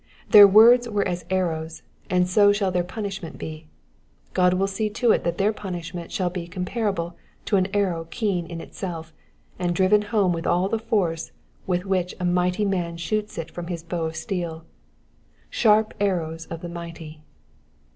[0.31, 3.67] Their words were as arrows, and so shall their punishment be.
[4.33, 8.47] Qod will see to it that their punishment shall be comparable to an arrow keen
[8.47, 9.13] in itself,
[9.59, 11.31] and driven home with all the force
[11.67, 14.65] with which a mighty man shoots it from his bow of steel,
[15.51, 17.21] —sharp arrows of the mighty."